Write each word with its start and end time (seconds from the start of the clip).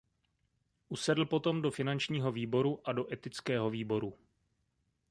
Usedl 0.89 1.25
potom 1.25 1.61
do 1.61 1.71
finančního 1.71 2.31
výboru 2.31 2.87
a 2.87 2.91
do 2.91 3.13
etického 3.13 3.69
výboru. 3.69 4.13